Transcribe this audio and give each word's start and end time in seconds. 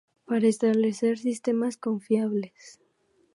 Para 0.25 0.47
establecer 0.53 1.15
sistemas 1.19 1.77
confiables 1.77 2.63